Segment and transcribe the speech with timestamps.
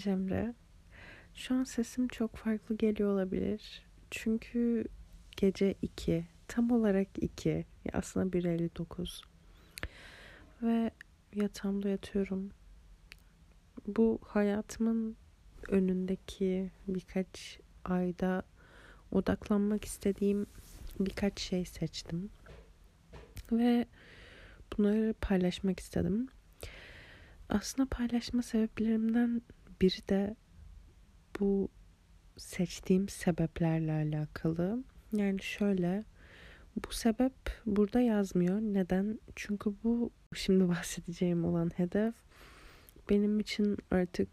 [0.00, 0.54] Cemre.
[1.34, 3.82] Şu an sesim çok farklı geliyor olabilir.
[4.10, 4.84] Çünkü
[5.36, 6.26] gece 2.
[6.48, 7.64] Tam olarak 2.
[7.92, 9.22] Aslında 1.59.
[10.62, 10.90] Ve
[11.34, 12.50] yatağımda yatıyorum.
[13.86, 15.16] Bu hayatımın
[15.68, 18.42] önündeki birkaç ayda
[19.12, 20.46] odaklanmak istediğim
[21.00, 22.30] birkaç şey seçtim.
[23.52, 23.86] Ve
[24.78, 26.28] bunları paylaşmak istedim.
[27.48, 29.42] Aslında paylaşma sebeplerimden
[29.80, 30.36] biri de
[31.40, 31.68] bu
[32.36, 34.84] seçtiğim sebeplerle alakalı.
[35.12, 36.04] Yani şöyle
[36.76, 37.32] bu sebep
[37.66, 38.60] burada yazmıyor.
[38.60, 39.20] Neden?
[39.36, 42.14] Çünkü bu şimdi bahsedeceğim olan hedef
[43.10, 44.28] benim için artık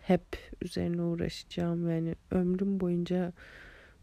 [0.00, 0.26] hep
[0.62, 3.32] üzerine uğraşacağım yani ömrüm boyunca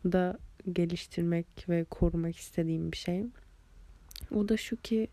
[0.06, 0.38] da
[0.74, 3.26] geliştirmek ve korumak istediğim bir şey.
[4.32, 5.08] O da şu ki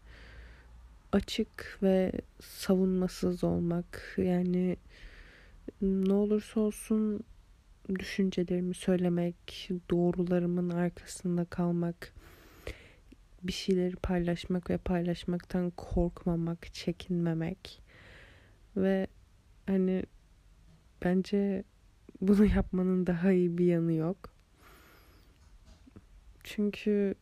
[1.13, 4.15] açık ve savunmasız olmak.
[4.17, 4.77] Yani
[5.83, 7.21] ne olursa olsun
[7.99, 12.15] düşüncelerimi söylemek, doğrularımın arkasında kalmak,
[13.43, 17.83] bir şeyleri paylaşmak ve paylaşmaktan korkmamak, çekinmemek
[18.77, 19.07] ve
[19.67, 20.03] hani
[21.05, 21.65] bence
[22.21, 24.31] bunu yapmanın daha iyi bir yanı yok.
[26.45, 27.15] Çünkü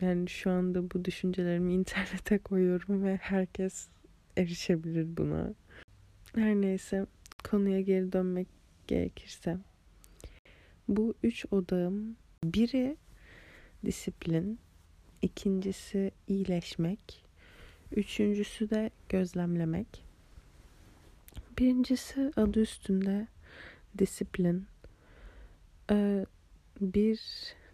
[0.00, 3.88] yani şu anda bu düşüncelerimi internete koyuyorum ve herkes
[4.36, 5.54] erişebilir buna.
[6.34, 7.06] Her neyse
[7.44, 8.48] konuya geri dönmek
[8.86, 9.58] gerekirse.
[10.88, 12.96] Bu üç odağım biri
[13.84, 14.58] disiplin,
[15.22, 17.24] ikincisi iyileşmek,
[17.96, 20.04] üçüncüsü de gözlemlemek.
[21.58, 23.26] Birincisi adı üstünde
[23.98, 24.66] disiplin.
[25.90, 26.26] Ee,
[26.80, 27.20] bir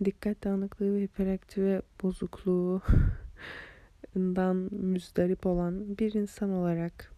[0.05, 7.13] dikkat dağınıklığı ve hiperaktive bozukluğundan müzdarip olan bir insan olarak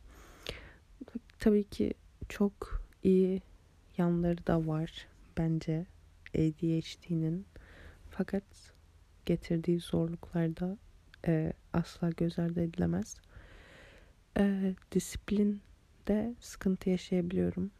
[1.38, 1.94] tabii ki
[2.30, 3.42] çok iyi
[3.98, 5.08] yanları da var
[5.38, 5.86] bence
[6.34, 7.46] ADHD'nin.
[8.10, 8.44] Fakat
[9.26, 10.78] getirdiği zorluklar da
[11.26, 13.16] e, asla göz ardı edilemez.
[14.38, 17.70] E, disiplinde sıkıntı yaşayabiliyorum.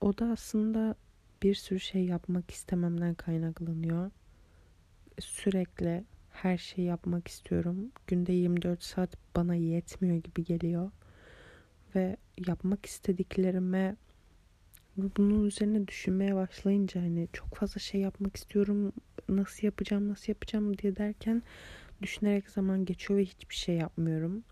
[0.00, 0.94] O da aslında
[1.42, 4.10] bir sürü şey yapmak istememden kaynaklanıyor.
[5.20, 7.92] Sürekli her şeyi yapmak istiyorum.
[8.06, 10.90] Günde 24 saat bana yetmiyor gibi geliyor.
[11.96, 13.96] Ve yapmak istediklerime
[14.96, 18.92] bunun üzerine düşünmeye başlayınca hani çok fazla şey yapmak istiyorum.
[19.28, 21.42] Nasıl yapacağım, nasıl yapacağım diye derken
[22.02, 24.44] düşünerek zaman geçiyor ve hiçbir şey yapmıyorum.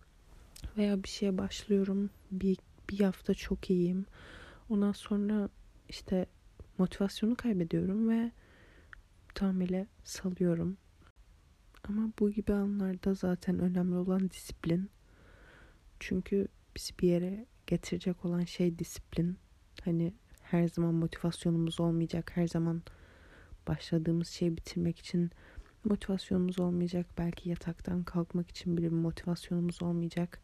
[0.76, 2.10] Veya bir şeye başlıyorum.
[2.30, 2.58] Bir,
[2.90, 4.06] bir hafta çok iyiyim.
[4.68, 5.48] Ondan sonra
[5.88, 6.26] işte
[6.78, 8.30] motivasyonu kaybediyorum ve
[9.34, 10.76] tamamıyla salıyorum.
[11.88, 14.90] Ama bu gibi anlarda zaten önemli olan disiplin.
[16.00, 19.36] Çünkü bizi bir yere getirecek olan şey disiplin.
[19.84, 20.12] Hani
[20.42, 22.30] her zaman motivasyonumuz olmayacak.
[22.34, 22.82] Her zaman
[23.68, 25.30] başladığımız şeyi bitirmek için
[25.84, 27.06] motivasyonumuz olmayacak.
[27.18, 30.40] Belki yataktan kalkmak için bile bir motivasyonumuz olmayacak.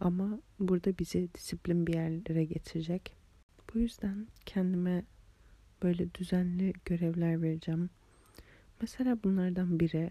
[0.00, 3.16] Ama burada bizi disiplin bir yerlere getirecek.
[3.74, 5.04] Bu yüzden kendime
[5.82, 7.90] böyle düzenli görevler vereceğim.
[8.80, 10.10] Mesela bunlardan biri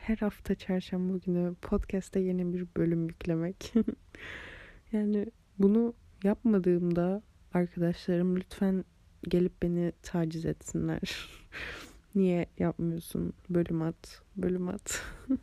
[0.00, 3.74] her hafta çarşamba günü podcast'te yeni bir bölüm yüklemek.
[4.92, 5.26] yani
[5.58, 5.94] bunu
[6.24, 7.22] yapmadığımda
[7.54, 8.84] arkadaşlarım lütfen
[9.22, 11.28] gelip beni taciz etsinler.
[12.14, 13.32] Niye yapmıyorsun?
[13.50, 15.02] Bölüm at, bölüm at.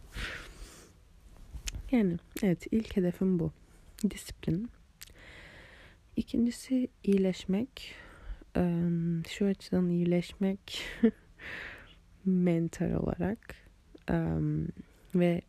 [1.92, 3.52] yani evet ilk hedefim bu.
[4.10, 4.70] Disiplin.
[6.16, 7.96] İkincisi iyileşmek.
[9.30, 10.84] Şu açıdan iyileşmek
[12.26, 13.56] mental olarak
[15.16, 15.42] ve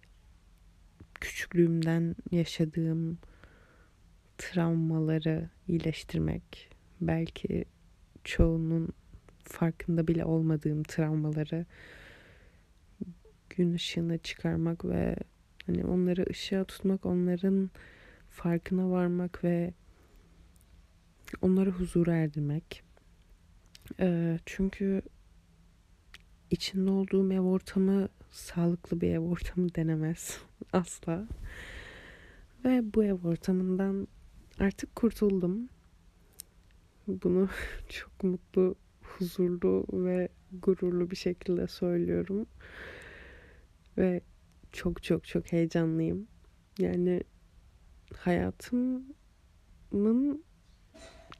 [1.15, 3.19] küçüklüğümden yaşadığım
[4.39, 6.71] travmaları iyileştirmek.
[7.01, 7.65] Belki
[8.25, 8.89] çoğunun
[9.45, 11.67] farkında bile olmadığım travmaları
[13.51, 15.16] gün ışığına çıkarmak ve
[15.66, 17.71] hani onları ışığa tutmak, onların
[18.31, 19.75] farkına varmak ve
[21.43, 22.83] onları huzura erdirmek.
[24.01, 25.03] Ee, çünkü
[26.51, 30.41] içinde olduğum ev ortamı sağlıklı bir ev ortamı denemez
[30.72, 31.28] asla.
[32.65, 34.09] Ve bu ev ortamından
[34.61, 35.69] artık kurtuldum.
[37.07, 37.49] Bunu
[37.89, 42.47] çok mutlu, huzurlu ve gururlu bir şekilde söylüyorum.
[43.99, 44.21] Ve
[44.73, 46.27] çok çok çok heyecanlıyım.
[46.79, 47.23] Yani
[48.17, 49.17] hayatımın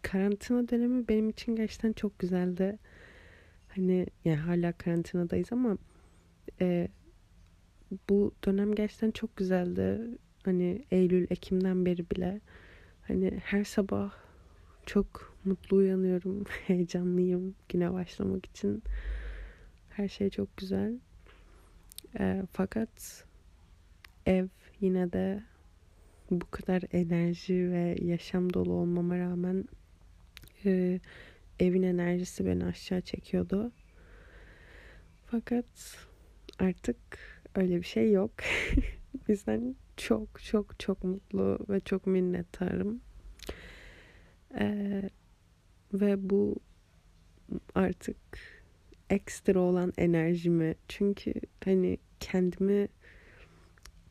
[0.03, 2.79] karantina dönemi benim için gerçekten çok güzeldi.
[3.69, 5.79] Hani yani hala karantinadayız ama
[6.61, 6.89] e,
[8.09, 10.01] bu dönem gerçekten çok güzeldi.
[10.45, 12.41] Hani Eylül, Ekim'den beri bile
[13.08, 14.12] hani her sabah
[14.87, 16.44] çok mutlu uyanıyorum.
[16.67, 18.82] Heyecanlıyım güne başlamak için.
[19.88, 20.99] Her şey çok güzel.
[22.19, 23.25] E, fakat
[24.26, 24.49] ev
[24.81, 25.43] yine de
[26.31, 29.64] bu kadar enerji ve yaşam dolu olmama rağmen
[30.64, 31.00] e,
[31.61, 33.73] evin enerjisi beni aşağı çekiyordu.
[35.26, 35.97] Fakat
[36.58, 36.97] artık
[37.55, 38.32] öyle bir şey yok.
[39.29, 43.00] Bizden çok çok çok mutlu ve çok minnettarım.
[44.58, 45.10] Ee,
[45.93, 46.56] ve bu
[47.75, 48.16] artık
[49.10, 51.34] ekstra olan enerjimi çünkü
[51.64, 52.88] hani kendimi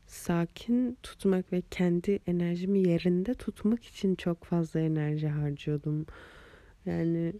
[0.08, 6.06] sakin tutmak ve kendi enerjimi yerinde tutmak için çok fazla enerji harcıyordum.
[6.86, 7.34] Yani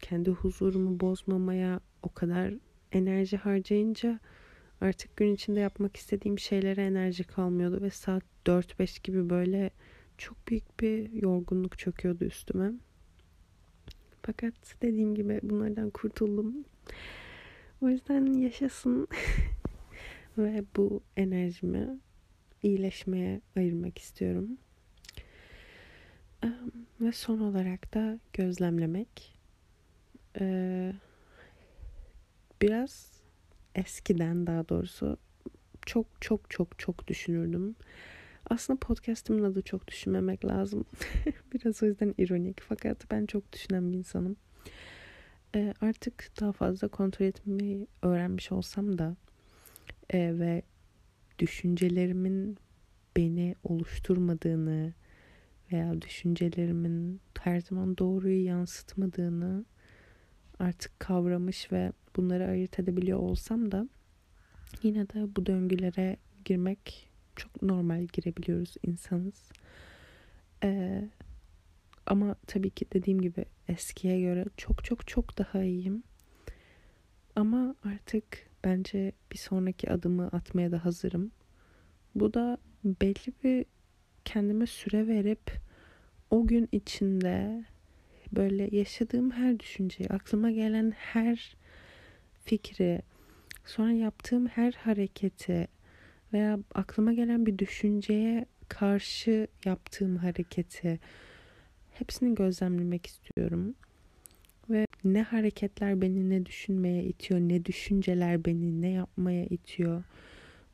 [0.00, 2.54] kendi huzurumu bozmamaya o kadar
[2.92, 4.20] enerji harcayınca
[4.80, 9.70] artık gün içinde yapmak istediğim şeylere enerji kalmıyordu ve saat 4-5 gibi böyle
[10.18, 12.72] çok büyük bir yorgunluk çöküyordu üstüme.
[14.22, 16.64] Fakat dediğim gibi bunlardan kurtuldum.
[17.82, 19.08] O yüzden yaşasın
[20.38, 21.98] ve bu enerjimi
[22.62, 24.58] iyileşmeye ayırmak istiyorum.
[27.00, 29.34] Ve son olarak da gözlemlemek.
[32.62, 33.19] Biraz
[33.74, 35.16] eskiden daha doğrusu
[35.86, 37.76] çok çok çok çok düşünürdüm.
[38.50, 40.84] Aslında podcast'imin adı çok düşünmemek lazım.
[41.54, 44.36] Biraz o yüzden ironik fakat ben çok düşünen bir insanım.
[45.54, 49.16] Ee, artık daha fazla kontrol etmeyi öğrenmiş olsam da
[50.10, 50.62] e, ve
[51.38, 52.56] düşüncelerimin
[53.16, 54.92] beni oluşturmadığını
[55.72, 59.64] veya düşüncelerimin her zaman doğruyu yansıtmadığını
[60.60, 63.88] artık kavramış ve bunları ayırt edebiliyor olsam da
[64.82, 69.52] yine de bu döngülere girmek çok normal girebiliyoruz insanız.
[70.64, 71.08] Ee,
[72.06, 76.02] ama tabii ki dediğim gibi eskiye göre çok çok çok daha iyiyim.
[77.36, 81.30] Ama artık bence bir sonraki adımı atmaya da hazırım.
[82.14, 83.64] Bu da belli bir
[84.24, 85.60] kendime süre verip
[86.30, 87.64] o gün içinde
[88.32, 91.56] böyle yaşadığım her düşünceyi, aklıma gelen her
[92.44, 93.02] fikri,
[93.66, 95.68] sonra yaptığım her hareketi
[96.32, 101.00] veya aklıma gelen bir düşünceye karşı yaptığım hareketi
[101.90, 103.74] hepsini gözlemlemek istiyorum.
[104.70, 110.02] Ve ne hareketler beni ne düşünmeye itiyor, ne düşünceler beni ne yapmaya itiyor.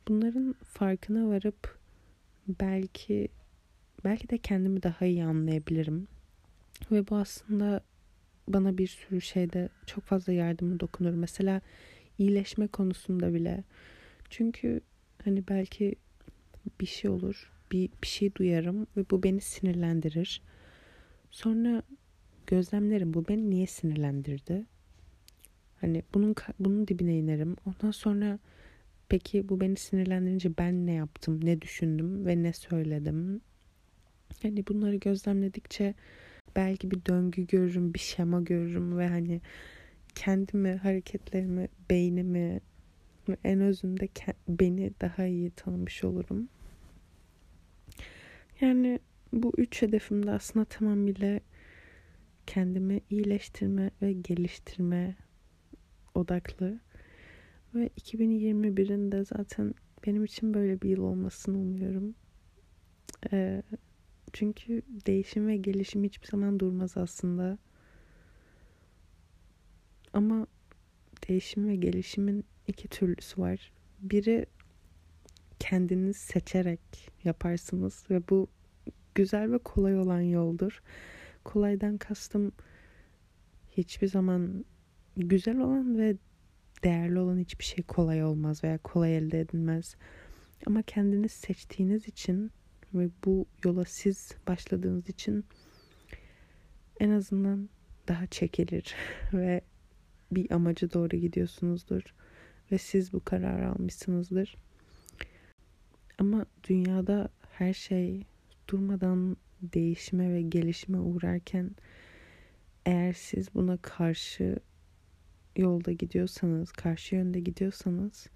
[0.07, 1.79] Bunların farkına varıp
[2.47, 3.27] belki
[4.03, 6.07] belki de kendimi daha iyi anlayabilirim.
[6.91, 7.81] Ve bu aslında
[8.47, 11.13] bana bir sürü şeyde çok fazla yardımı dokunur.
[11.13, 11.61] Mesela
[12.17, 13.63] iyileşme konusunda bile.
[14.29, 14.81] Çünkü
[15.23, 15.95] hani belki
[16.81, 20.41] bir şey olur, bir, bir şey duyarım ve bu beni sinirlendirir.
[21.31, 21.83] Sonra
[22.47, 24.65] gözlemlerim bu beni niye sinirlendirdi?
[25.81, 27.55] Hani bunun bunun dibine inerim.
[27.65, 28.39] Ondan sonra
[29.09, 33.41] peki bu beni sinirlendirince ben ne yaptım, ne düşündüm ve ne söyledim?
[34.41, 35.93] Hani bunları gözlemledikçe
[36.57, 39.41] belki bir döngü görürüm, bir şema görürüm ve hani
[40.15, 42.61] kendimi, hareketlerimi, beynimi
[43.43, 44.07] en özünde
[44.47, 46.49] beni daha iyi tanımış olurum.
[48.61, 48.99] Yani
[49.33, 51.39] bu üç hedefim de aslında tamamıyla
[52.47, 55.15] kendimi iyileştirme ve geliştirme
[56.15, 56.79] odaklı.
[57.75, 59.73] Ve 2021'in de zaten
[60.07, 62.15] benim için böyle bir yıl olmasını umuyorum.
[63.31, 63.63] Ee,
[64.33, 67.57] çünkü değişim ve gelişim hiçbir zaman durmaz aslında.
[70.13, 70.47] Ama
[71.27, 73.71] değişim ve gelişimin iki türlüsü var.
[73.99, 74.45] Biri
[75.59, 78.47] kendiniz seçerek yaparsınız ve bu
[79.15, 80.81] güzel ve kolay olan yoldur.
[81.43, 82.51] Kolaydan kastım
[83.71, 84.65] hiçbir zaman
[85.17, 86.15] güzel olan ve
[86.83, 89.95] değerli olan hiçbir şey kolay olmaz veya kolay elde edilmez.
[90.65, 92.51] Ama kendiniz seçtiğiniz için
[92.99, 95.45] ve bu yola siz başladığınız için
[96.99, 97.69] en azından
[98.07, 98.95] daha çekilir
[99.33, 99.61] ve
[100.31, 102.15] bir amaca doğru gidiyorsunuzdur
[102.71, 104.55] ve siz bu kararı almışsınızdır.
[106.19, 108.25] Ama dünyada her şey
[108.67, 111.71] durmadan değişime ve gelişime uğrarken
[112.85, 114.59] eğer siz buna karşı
[115.55, 118.27] yolda gidiyorsanız, karşı yönde gidiyorsanız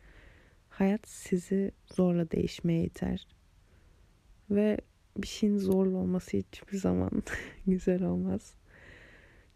[0.69, 3.27] hayat sizi zorla değişmeye iter.
[4.51, 4.77] Ve
[5.17, 7.11] bir şeyin zorlu olması hiçbir zaman
[7.67, 8.53] güzel olmaz.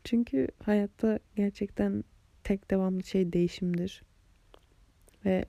[0.04, 2.04] Çünkü hayatta gerçekten
[2.44, 4.04] tek devamlı şey değişimdir.
[5.26, 5.46] Ve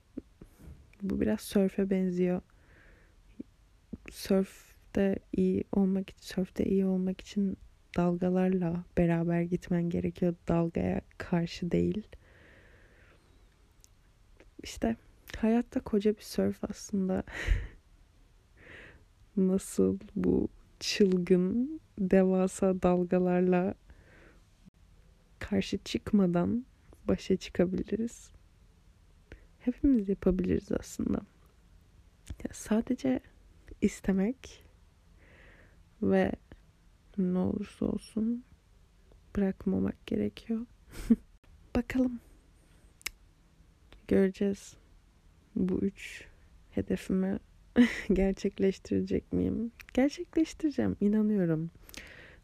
[1.03, 2.41] bu biraz sörfe benziyor.
[4.11, 7.57] Sörfte iyi olmak için, sörfte iyi olmak için
[7.97, 10.35] dalgalarla beraber gitmen gerekiyor.
[10.49, 12.07] Dalgaya karşı değil.
[14.63, 14.97] İşte
[15.37, 17.23] hayatta koca bir surf aslında.
[19.37, 20.49] Nasıl bu
[20.81, 23.75] çılgın devasa dalgalarla
[25.39, 26.67] karşı çıkmadan
[27.09, 28.31] başa çıkabiliriz.
[29.59, 31.19] Hepimiz yapabiliriz aslında.
[32.29, 33.21] Ya sadece
[33.81, 34.65] istemek
[36.03, 36.33] ve
[37.19, 38.45] ne olursa olsun
[39.37, 40.67] bırakmamak gerekiyor.
[41.77, 42.21] Bakalım.
[44.09, 44.77] Göreceğiz.
[45.57, 46.25] Bu üç
[46.71, 47.39] hedefimi
[48.13, 49.73] gerçekleştirecek miyim?
[49.95, 50.97] Gerçekleştireceğim.
[51.01, 51.71] inanıyorum.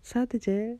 [0.03, 0.79] Sadece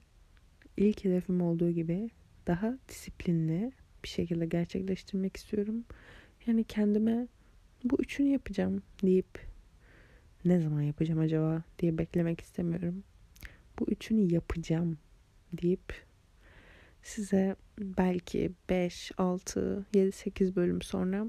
[0.77, 2.11] ilk hedefim olduğu gibi
[2.47, 3.73] daha disiplinli
[4.05, 5.85] bir şekilde gerçekleştirmek istiyorum.
[6.47, 7.29] Yani kendime
[7.85, 9.47] bu üçünü yapacağım deyip
[10.45, 13.05] ne zaman yapacağım acaba diye beklemek istemiyorum.
[13.79, 14.99] Bu üçünü yapacağım
[15.53, 16.05] deyip
[17.03, 21.27] size belki 5, 6, 7, 8 bölüm sonra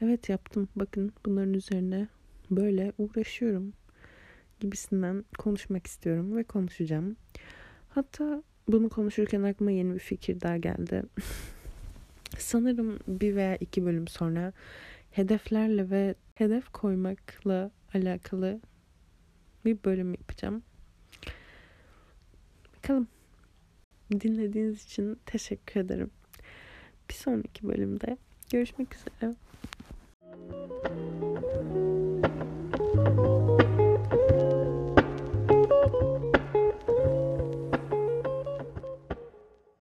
[0.00, 2.08] evet yaptım bakın bunların üzerine
[2.50, 3.72] böyle uğraşıyorum
[4.60, 7.16] gibisinden konuşmak istiyorum ve konuşacağım.
[7.88, 11.02] Hatta bunu konuşurken aklıma yeni bir fikir daha geldi.
[12.38, 14.52] Sanırım bir veya iki bölüm sonra
[15.10, 18.60] hedeflerle ve hedef koymakla alakalı
[19.64, 20.62] bir bölüm yapacağım.
[22.76, 23.08] Bakalım.
[24.20, 26.10] Dinlediğiniz için teşekkür ederim.
[27.08, 28.16] Bir sonraki bölümde
[28.52, 29.34] görüşmek üzere.